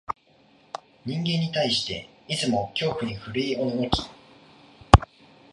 [1.05, 4.01] 人間に対して、いつも恐怖に震いおののき、